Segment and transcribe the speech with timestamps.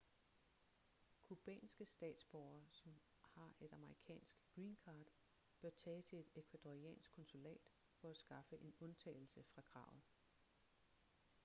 [1.23, 5.07] cubanske statsborgere som har et amerikansk green card
[5.61, 7.69] bør tage til et ecuadoriansk konsulat
[8.01, 10.01] for at skaffe en undtagelse fra kravet